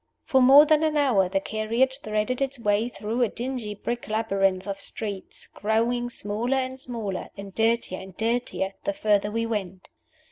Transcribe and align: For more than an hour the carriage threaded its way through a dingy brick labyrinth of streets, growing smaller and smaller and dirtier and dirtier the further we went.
For 0.23 0.41
more 0.41 0.65
than 0.65 0.81
an 0.81 0.97
hour 0.97 1.29
the 1.29 1.39
carriage 1.39 1.99
threaded 2.01 2.41
its 2.41 2.57
way 2.57 2.89
through 2.89 3.21
a 3.21 3.29
dingy 3.29 3.75
brick 3.75 4.07
labyrinth 4.07 4.65
of 4.65 4.81
streets, 4.81 5.45
growing 5.45 6.09
smaller 6.09 6.57
and 6.57 6.79
smaller 6.81 7.27
and 7.37 7.53
dirtier 7.53 7.99
and 7.99 8.17
dirtier 8.17 8.73
the 8.83 8.93
further 8.93 9.29
we 9.29 9.45
went. 9.45 9.89